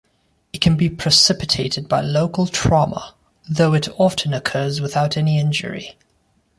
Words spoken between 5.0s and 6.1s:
any injury.